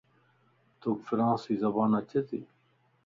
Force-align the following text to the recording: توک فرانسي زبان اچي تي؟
توک 0.81 0.99
فرانسي 1.07 1.53
زبان 1.63 1.91
اچي 1.99 2.19
تي؟ 2.27 2.39